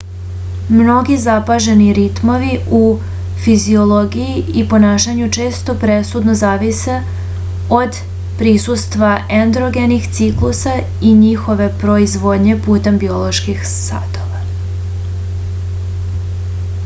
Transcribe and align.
mnogi 0.75 1.15
zapaženi 1.23 1.87
ritmovi 1.97 2.53
u 2.77 2.85
fiziologiji 3.43 4.39
i 4.61 4.63
ponašanju 4.71 5.27
često 5.37 5.75
presudno 5.83 6.33
zavise 6.39 6.95
od 7.79 7.99
prisustva 8.39 9.11
endogenih 9.41 10.09
ciklusa 10.21 10.73
i 11.09 11.13
njihove 11.21 11.67
proizvodnje 11.85 12.55
putem 12.69 12.97
bioloških 13.05 13.61
satova 13.75 14.41